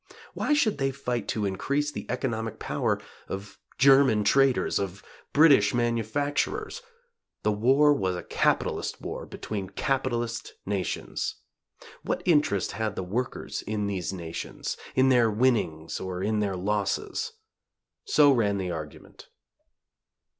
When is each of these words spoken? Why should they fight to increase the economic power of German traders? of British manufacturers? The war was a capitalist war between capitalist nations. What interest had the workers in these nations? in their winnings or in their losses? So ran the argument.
Why 0.33 0.53
should 0.53 0.79
they 0.79 0.89
fight 0.89 1.27
to 1.27 1.45
increase 1.45 1.91
the 1.91 2.07
economic 2.09 2.57
power 2.57 2.99
of 3.27 3.59
German 3.77 4.23
traders? 4.23 4.79
of 4.79 5.03
British 5.31 5.75
manufacturers? 5.75 6.81
The 7.43 7.51
war 7.51 7.93
was 7.93 8.15
a 8.15 8.23
capitalist 8.23 8.99
war 8.99 9.27
between 9.27 9.69
capitalist 9.69 10.55
nations. 10.65 11.35
What 12.01 12.23
interest 12.25 12.71
had 12.71 12.95
the 12.95 13.03
workers 13.03 13.61
in 13.61 13.85
these 13.85 14.11
nations? 14.11 14.75
in 14.95 15.09
their 15.09 15.29
winnings 15.29 15.99
or 15.99 16.23
in 16.23 16.39
their 16.39 16.55
losses? 16.55 17.33
So 18.05 18.31
ran 18.31 18.57
the 18.57 18.71
argument. 18.71 19.27